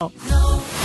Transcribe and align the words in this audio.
No. 0.00 0.77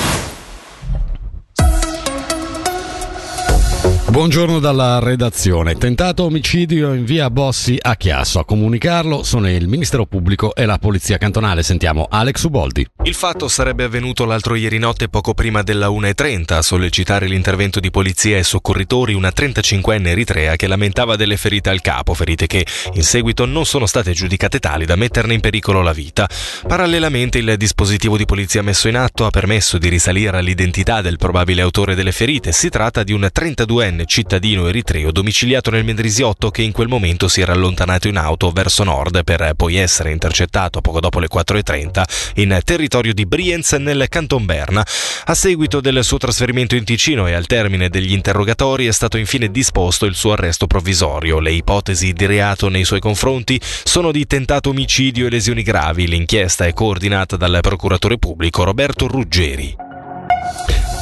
Buongiorno 4.13 4.59
dalla 4.59 4.99
redazione. 4.99 5.73
Tentato 5.73 6.25
omicidio 6.25 6.93
in 6.93 7.03
via 7.03 7.31
Bossi 7.31 7.79
a 7.81 7.95
Chiasso. 7.95 8.37
A 8.37 8.45
comunicarlo 8.45 9.23
sono 9.23 9.49
il 9.49 9.67
Ministero 9.67 10.05
Pubblico 10.05 10.53
e 10.53 10.67
la 10.67 10.77
Polizia 10.77 11.17
Cantonale. 11.17 11.63
Sentiamo 11.63 12.05
Alex 12.07 12.43
Uboldi. 12.43 12.85
Il 13.05 13.15
fatto 13.15 13.47
sarebbe 13.47 13.85
avvenuto 13.85 14.25
l'altro 14.25 14.53
ieri 14.53 14.77
notte 14.77 15.09
poco 15.09 15.33
prima 15.33 15.63
della 15.63 15.87
1.30 15.87 16.53
a 16.53 16.61
sollecitare 16.61 17.25
l'intervento 17.25 17.79
di 17.79 17.89
polizia 17.89 18.37
e 18.37 18.43
soccorritori 18.43 19.15
una 19.15 19.31
35enne 19.35 20.05
eritrea 20.05 20.57
che 20.57 20.67
lamentava 20.67 21.15
delle 21.15 21.35
ferite 21.35 21.71
al 21.71 21.81
capo, 21.81 22.13
ferite 22.13 22.45
che 22.45 22.67
in 22.93 23.03
seguito 23.03 23.47
non 23.47 23.65
sono 23.65 23.87
state 23.87 24.11
giudicate 24.11 24.59
tali 24.59 24.85
da 24.85 24.95
metterne 24.95 25.33
in 25.33 25.39
pericolo 25.39 25.81
la 25.81 25.91
vita. 25.91 26.29
Parallelamente 26.67 27.39
il 27.39 27.55
dispositivo 27.57 28.15
di 28.15 28.25
polizia 28.25 28.61
messo 28.61 28.87
in 28.87 28.95
atto 28.95 29.25
ha 29.25 29.31
permesso 29.31 29.79
di 29.79 29.89
risalire 29.89 30.37
all'identità 30.37 31.01
del 31.01 31.17
probabile 31.17 31.63
autore 31.63 31.95
delle 31.95 32.11
ferite. 32.11 32.51
Si 32.51 32.69
tratta 32.69 33.01
di 33.01 33.11
un 33.11 33.27
32enne 33.33 34.01
cittadino 34.05 34.67
eritreo 34.67 35.11
domiciliato 35.11 35.69
nel 35.71 35.83
Mendrisiotto 35.83 36.51
che 36.51 36.61
in 36.61 36.71
quel 36.71 36.87
momento 36.87 37.27
si 37.27 37.41
era 37.41 37.53
allontanato 37.53 38.07
in 38.07 38.17
auto 38.17 38.51
verso 38.51 38.83
nord 38.83 39.23
per 39.23 39.53
poi 39.55 39.75
essere 39.75 40.11
intercettato 40.11 40.81
poco 40.81 40.99
dopo 40.99 41.19
le 41.19 41.27
4.30 41.31 42.03
in 42.35 42.59
territorio 42.63 43.13
di 43.13 43.25
Brienz 43.25 43.73
nel 43.73 44.05
Canton 44.09 44.45
Berna. 44.45 44.85
A 45.25 45.33
seguito 45.33 45.81
del 45.81 46.03
suo 46.03 46.17
trasferimento 46.17 46.75
in 46.75 46.83
Ticino 46.83 47.27
e 47.27 47.33
al 47.33 47.45
termine 47.45 47.89
degli 47.89 48.11
interrogatori 48.11 48.87
è 48.87 48.91
stato 48.91 49.17
infine 49.17 49.49
disposto 49.49 50.05
il 50.05 50.15
suo 50.15 50.33
arresto 50.33 50.67
provvisorio. 50.67 51.39
Le 51.39 51.51
ipotesi 51.51 52.13
di 52.13 52.25
reato 52.25 52.69
nei 52.69 52.83
suoi 52.83 52.99
confronti 52.99 53.59
sono 53.61 54.11
di 54.11 54.25
tentato 54.25 54.69
omicidio 54.69 55.27
e 55.27 55.29
lesioni 55.29 55.63
gravi. 55.63 56.07
L'inchiesta 56.07 56.65
è 56.65 56.73
coordinata 56.73 57.37
dal 57.37 57.59
procuratore 57.61 58.17
pubblico 58.17 58.63
Roberto 58.63 59.07
Ruggeri. 59.07 59.82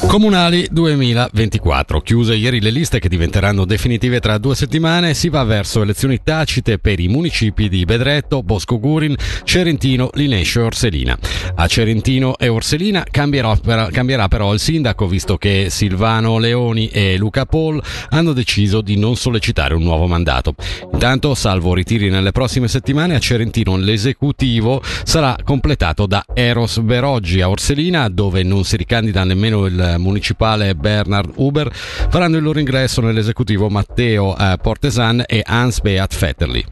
Comunali 0.08 0.68
2024. 0.70 2.02
Chiuse 2.02 2.36
ieri 2.36 2.60
le 2.60 2.70
liste 2.70 3.00
che 3.00 3.08
diventeranno 3.08 3.64
definitive 3.64 4.20
tra 4.20 4.38
due 4.38 4.56
settimane, 4.56 5.14
si 5.14 5.30
va 5.30 5.44
verso 5.46 5.82
elezioni 5.82 6.20
tacite 6.22 6.80
per 6.80 7.00
i 7.00 7.08
municipi 7.08 7.70
di 7.70 7.86
Bedretto, 7.86 8.44
Bosco 8.44 8.78
Gurin, 8.78 9.16
Cerentino, 9.44 10.10
Linescio 10.14 10.60
e 10.60 10.64
Orselina. 10.64 11.18
A 11.56 11.66
Cerentino 11.68 12.38
e 12.38 12.50
Orselina 12.50 13.06
cambierà, 13.10 14.28
però 14.28 14.54
il 14.54 14.60
sindaco, 14.60 15.08
visto 15.08 15.38
che 15.38 15.68
Silvano 15.70 16.40
Leoni 16.40 16.90
e 16.90 17.16
Luca 17.18 17.46
Paul 17.46 17.82
hanno 18.10 18.34
deciso 18.34 18.82
di 18.82 18.98
non 18.98 19.16
sollecitare 19.16 19.76
un 19.76 19.84
nuovo 19.84 20.08
mandato. 20.08 20.56
Intanto, 20.92 21.36
salvo 21.36 21.74
ritiri 21.74 22.10
nelle 22.10 22.32
prossime 22.32 22.68
settimane, 22.68 23.16
a 23.16 23.20
Cerentino 23.20 23.78
l'esecutivo 23.78 24.82
sarà 25.04 25.38
completato 25.42 26.06
da 26.06 26.26
Eros 26.34 26.84
Veroggi 26.84 27.40
a 27.40 27.50
Orselina, 27.50 28.10
dove 28.10 28.44
non 28.44 28.66
si 28.66 28.76
ricandida 28.76 29.24
nemmeno 29.24 29.66
il 29.66 29.91
municipale 29.98 30.76
Bernard 30.76 31.32
Huber 31.36 31.72
faranno 31.74 32.38
il 32.38 32.44
loro 32.44 32.60
ingresso 32.60 33.02
nell'esecutivo 33.02 33.70
Matteo 33.70 34.38
eh, 34.38 34.58
Portesan 34.62 35.24
e 35.26 35.42
Hans 35.46 35.82
Beat 35.82 36.18
Vetterli. 36.18 36.66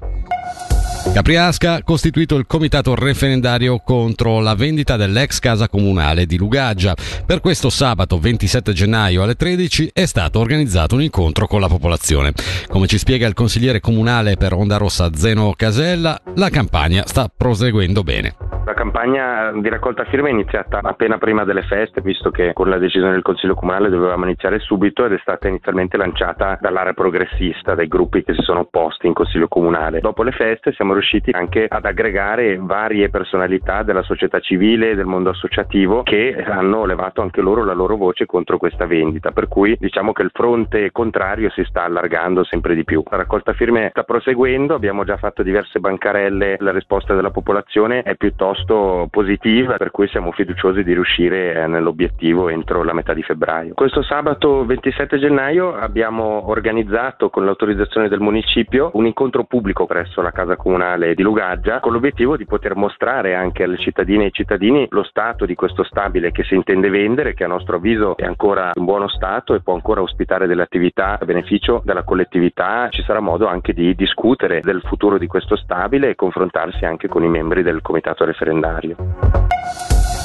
Capriasca 1.14 1.74
ha 1.74 1.84
costituito 1.84 2.36
il 2.36 2.46
comitato 2.46 2.94
referendario 2.94 3.80
contro 3.80 4.40
la 4.42 4.54
vendita 4.54 4.96
dell'ex 4.96 5.40
casa 5.40 5.68
comunale 5.68 6.28
di 6.28 6.38
Lugaggia. 6.38 6.96
Per 7.26 7.40
questo 7.40 7.72
sabato 7.72 8.20
27 8.20 8.74
gennaio 8.74 9.24
alle 9.24 9.34
13 9.34 9.90
è 9.92 10.06
stato 10.06 10.40
organizzato 10.40 10.96
un 10.96 11.02
incontro 11.02 11.48
con 11.48 11.62
la 11.62 11.68
popolazione. 11.68 12.34
Come 12.68 12.86
ci 12.86 13.00
spiega 13.00 13.26
il 13.26 13.34
consigliere 13.34 13.80
comunale 13.80 14.36
per 14.36 14.54
Onda 14.54 14.78
Rossa 14.78 15.10
Zeno 15.16 15.54
Casella, 15.56 16.20
la 16.36 16.50
campagna 16.50 17.04
sta 17.08 17.30
proseguendo 17.36 18.04
bene. 18.04 18.36
Campagna 18.80 19.52
di 19.52 19.68
raccolta 19.68 20.06
firme 20.06 20.30
è 20.30 20.32
iniziata 20.32 20.80
appena 20.82 21.18
prima 21.18 21.44
delle 21.44 21.64
feste, 21.64 22.00
visto 22.00 22.32
che 22.32 22.54
con 22.54 22.70
la 22.70 22.78
decisione 22.78 23.12
del 23.12 23.24
Consiglio 23.24 23.54
Comunale 23.54 23.90
dovevamo 23.90 24.24
iniziare 24.24 24.60
subito 24.60 25.04
ed 25.04 25.12
è 25.12 25.18
stata 25.20 25.50
inizialmente 25.50 25.98
lanciata 25.98 26.58
dall'area 26.62 26.94
progressista, 26.94 27.76
dai 27.76 27.90
gruppi 27.90 28.24
che 28.24 28.34
si 28.34 28.42
sono 28.42 28.62
opposti 28.62 29.06
in 29.06 29.12
Consiglio 29.12 29.50
Comunale. 29.50 30.00
Dopo 30.00 30.24
le 30.24 30.32
feste 30.32 30.72
siamo 30.72 30.94
riusciti 30.94 31.32
anche 31.32 31.66
ad 31.68 31.84
aggregare 31.84 32.56
varie 32.58 33.10
personalità 33.10 33.84
della 33.84 34.02
società 34.02 34.40
civile 34.40 34.96
del 34.96 35.06
mondo 35.06 35.32
associativo 35.32 36.04
che 36.04 36.42
hanno 36.48 36.86
levato 36.86 37.22
anche 37.22 37.42
loro 37.42 37.66
la 37.66 37.74
loro 37.74 37.98
voce 37.98 38.26
contro 38.26 38.58
questa 38.58 38.86
vendita, 38.86 39.32
per 39.32 39.50
cui 39.50 39.76
diciamo 39.78 40.14
che 40.14 40.22
il 40.22 40.32
fronte 40.34 40.90
contrario 40.94 41.50
si 41.50 41.66
sta 41.66 41.84
allargando 41.84 42.46
sempre 42.46 42.76
di 42.76 42.86
più. 42.86 43.04
La 43.10 43.18
raccolta 43.18 43.52
firme 43.52 43.90
sta 43.90 44.04
proseguendo, 44.04 44.74
abbiamo 44.74 45.04
già 45.04 45.18
fatto 45.18 45.44
diverse 45.44 45.82
bancarelle, 45.82 46.56
la 46.60 46.72
risposta 46.72 47.14
della 47.14 47.32
popolazione 47.32 48.04
è 48.04 48.16
piuttosto 48.16 48.68
piuttosto 48.70 49.08
positiva, 49.10 49.78
per 49.78 49.90
cui 49.90 50.08
siamo 50.08 50.32
fiduciosi 50.32 50.84
di 50.84 50.94
riuscire 50.94 51.56
eh, 51.56 51.68
nell'obiettivo 51.68 52.50
entro 52.50 52.84
la 52.84 52.94
metà 52.94 53.14
di 53.14 53.24
febbraio. 53.24 53.74
Questo 53.74 54.04
sabato 54.04 54.64
27 54.66 55.18
gennaio 55.18 55.76
abbiamo 55.76 56.50
organizzato 56.50 57.30
con 57.30 57.46
l'autorizzazione 57.46 58.08
del 58.08 58.20
municipio 58.20 58.92
un 58.94 59.08
incontro 59.08 59.44
pubblico 59.46 59.86
presso 59.86 60.22
la 60.22 60.32
Casa 60.32 60.56
Comunale 60.56 61.16
di 61.16 61.24
Lugaggia 61.24 61.80
con 61.80 61.94
l'obiettivo 61.94 62.38
di 62.38 62.46
poter 62.46 62.76
mostrare 62.76 63.34
anche 63.34 63.64
alle 63.64 63.78
cittadine 63.78 64.24
e 64.24 64.26
ai 64.26 64.32
cittadini 64.32 64.88
lo 64.92 65.04
stato 65.04 65.46
di 65.46 65.56
questo 65.56 65.84
stabile 65.84 66.32
che 66.32 66.44
si 66.44 66.54
intende 66.54 66.90
vendere, 66.90 67.34
che 67.34 67.44
a 67.44 67.48
nostro 67.48 67.78
avviso 67.78 68.16
è 68.16 68.26
ancora 68.26 68.72
in 68.76 68.86
buono 68.86 69.08
stato 69.08 69.56
e 69.56 69.62
può 69.62 69.74
ancora 69.74 70.02
ospitare 70.02 70.46
delle 70.46 70.62
attività 70.62 71.18
a 71.20 71.26
beneficio 71.26 71.82
della 71.84 72.04
collettività. 72.04 72.90
Ci 72.90 73.04
sarà 73.04 73.20
modo 73.20 73.48
anche 73.48 73.74
di 73.74 73.96
discutere 73.96 74.62
del 74.62 74.82
futuro 74.82 75.18
di 75.18 75.28
questo 75.28 75.56
stabile 75.56 76.10
e 76.10 76.16
confrontarsi 76.16 76.86
anche 76.86 77.08
con 77.08 77.24
i 77.24 77.30
membri 77.30 77.64
del 77.64 77.82
comitato 77.82 78.26
referendario 78.26 78.59
calendario. 78.60 78.96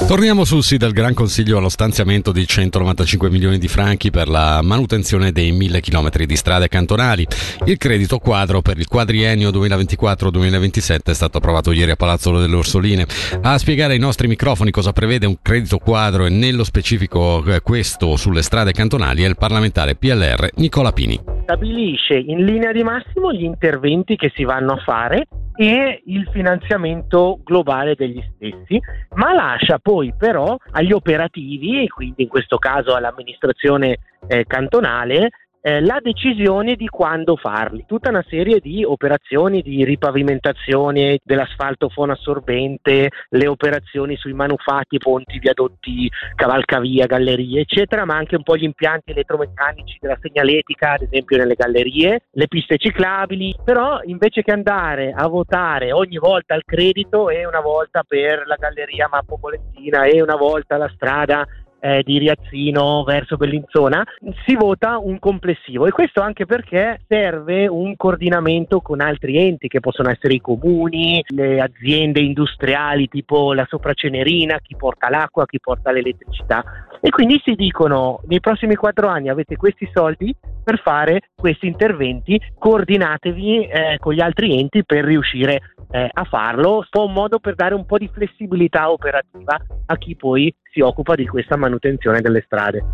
Torniamo 0.07 0.45
sul 0.45 0.63
sì 0.63 0.77
del 0.77 0.93
Gran 0.93 1.15
Consiglio 1.15 1.57
allo 1.57 1.71
stanziamento 1.71 2.31
di 2.31 2.47
195 2.47 3.31
milioni 3.31 3.57
di 3.57 3.69
franchi 3.69 4.11
per 4.11 4.29
la 4.29 4.61
manutenzione 4.63 5.33
dei 5.33 5.51
1000 5.53 5.81
km 5.81 6.11
di 6.25 6.37
strade 6.37 6.69
cantonali. 6.69 7.27
Il 7.65 7.79
credito 7.79 8.19
quadro 8.19 8.61
per 8.61 8.77
il 8.77 8.87
quadriennio 8.87 9.49
2024-2027 9.51 10.99
è 11.05 11.15
stato 11.15 11.39
approvato 11.39 11.73
ieri 11.73 11.93
a 11.93 11.97
Palazzo 11.97 12.37
delle 12.39 12.55
Orsoline. 12.55 13.07
A 13.41 13.57
spiegare 13.57 13.95
ai 13.95 13.99
nostri 13.99 14.29
microfoni 14.29 14.71
cosa 14.71 14.93
prevede 14.93 15.27
un 15.27 15.37
credito 15.41 15.79
quadro 15.79 16.27
e 16.27 16.29
nello 16.29 16.65
specifico 16.65 17.43
eh, 17.47 17.63
questo 17.63 18.17
sulle 18.17 18.43
strade 18.43 18.73
cantonali 18.73 19.23
è 19.23 19.29
il 19.29 19.37
parlamentare 19.37 19.95
PLR 19.95 20.51
Nicola 20.57 20.93
Pini. 20.93 21.19
Stabilisce 21.45 22.15
in 22.15 22.45
linea 22.45 22.73
di 22.73 22.83
massimo 22.83 23.33
gli 23.33 23.45
interventi 23.45 24.17
che 24.17 24.31
si 24.35 24.45
vanno 24.45 24.73
a 24.73 24.83
fare 24.85 25.27
e 25.57 26.03
il 26.07 26.29
finanziamento 26.33 27.41
globale 27.45 27.95
degli 27.95 28.23
stessi, 28.35 28.81
ma 29.15 29.33
lascia 29.33 29.79
poi 29.79 30.13
però 30.17 30.57
agli 30.73 30.93
operativi, 30.93 31.85
e 31.85 31.89
quindi 31.89 32.23
in 32.23 32.29
questo 32.29 32.59
caso 32.59 32.95
all'amministrazione 32.95 33.99
eh, 34.27 34.45
cantonale, 34.47 35.31
eh, 35.67 35.81
la 35.81 35.99
decisione 36.03 36.75
di 36.75 36.89
quando 36.89 37.37
farli, 37.37 37.87
tutta 37.87 38.11
una 38.11 38.23
serie 38.29 38.61
di 38.61 38.85
operazioni 38.85 39.63
di 39.63 39.83
ripavimentazione 39.83 41.21
dell'asfalto 41.25 41.89
fonoassorbente, 41.89 43.09
le 43.31 43.47
operazioni 43.47 44.15
sui 44.17 44.35
manufatti, 44.35 44.99
ponti, 44.99 45.39
viadotti, 45.39 46.11
cavalcavia, 46.35 47.07
gallerie, 47.07 47.63
eccetera, 47.63 48.05
ma 48.05 48.15
anche 48.15 48.37
un 48.37 48.43
po' 48.43 48.59
gli 48.59 48.65
impianti 48.65 49.13
elettromeccanici 49.13 49.97
della 50.03 50.19
segnaletica, 50.21 50.93
ad 50.93 51.03
esempio 51.11 51.39
nelle 51.39 51.55
gallerie, 51.55 52.25
le 52.31 52.47
piste 52.47 52.77
ciclabili, 52.77 53.57
però 53.65 54.01
invece 54.05 54.43
che 54.43 54.53
andare 54.53 55.15
a 55.17 55.27
votare 55.29 55.93
ogni 55.93 56.19
volta 56.19 56.55
il 56.55 56.65
credito 56.67 57.31
e 57.31 57.47
una 57.47 57.61
volta 57.61 58.03
per 58.07 58.47
la 58.47 58.57
galleria 58.57 59.09
Mappo 59.11 59.39
Polettina 59.39 60.05
e 60.05 60.21
una 60.21 60.37
volta 60.37 60.77
la 60.77 60.91
strada 60.95 61.47
eh, 61.85 62.03
di 62.03 62.19
Riazzino 62.19 63.05
verso 63.05 63.37
Bellinzona, 63.37 64.03
si 64.47 64.55
vota 64.55 64.97
un 64.97 65.19
complessivo. 65.19 65.87
E 65.87 65.91
questo 65.91 66.23
anche 66.23 66.47
perché 66.47 67.01
serve 67.07 67.67
un 67.67 67.95
coordinamento 67.97 68.81
con 68.81 69.03
altri 69.03 69.37
enti 69.37 69.69
che 69.69 69.81
possono 69.81 70.09
essere 70.09 70.33
i 70.33 70.41
comuni, 70.41 71.23
le 71.29 71.61
aziende 71.61 72.21
industriali 72.21 73.07
tipo 73.09 73.53
la 73.53 73.67
sopracenerina, 73.69 74.61
chi 74.63 74.75
porta 74.77 75.11
l'acqua, 75.11 75.45
chi 75.45 75.61
porta 75.61 75.93
l'elettricità. 75.93 76.65
E 77.03 77.11
quindi 77.11 77.39
si 77.45 77.53
dicono 77.53 78.23
nei 78.29 78.41
prossimi 78.41 78.77
quattro 78.77 79.09
anni 79.09 79.29
avete 79.29 79.57
questi 79.57 79.87
soldi 79.93 80.35
per 80.65 80.81
fare 80.81 81.21
questi 81.37 81.67
interventi, 81.67 82.41
coordinatevi 82.59 83.67
eh, 83.67 83.99
con 83.99 84.15
gli 84.15 84.23
altri 84.23 84.59
enti 84.59 84.87
per 84.87 85.05
riuscire 85.05 85.75
eh, 85.91 86.09
a 86.11 86.25
farlo, 86.25 86.87
un 86.93 87.13
modo 87.13 87.41
per 87.41 87.57
dare 87.57 87.75
un 87.75 87.85
po' 87.85 87.99
di 87.99 88.09
flessibilità 88.11 88.91
operativa 88.91 89.59
a 89.85 89.97
chi 89.99 90.17
poi 90.17 90.53
si 90.75 90.81
occupa 90.81 91.15
di 91.15 91.27
questa 91.27 91.57
manutenzione 91.57 92.21
delle 92.21 92.43
strade. 92.45 92.85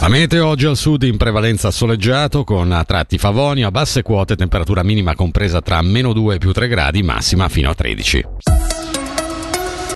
La 0.00 0.08
meteo 0.08 0.46
oggi 0.46 0.66
al 0.66 0.76
sud 0.76 1.02
in 1.02 1.16
prevalenza 1.16 1.70
soleggiato 1.70 2.44
con 2.44 2.70
a 2.70 2.84
tratti 2.84 3.18
favoni 3.18 3.64
a 3.64 3.70
basse 3.70 4.02
quote 4.02 4.36
temperatura 4.36 4.84
minima 4.84 5.14
compresa 5.14 5.60
tra 5.60 5.80
meno 5.82 6.12
2 6.12 6.34
e 6.36 6.38
più 6.38 6.52
3 6.52 6.68
gradi, 6.68 7.02
massima 7.02 7.48
fino 7.48 7.70
a 7.70 7.74
13. 7.74 8.24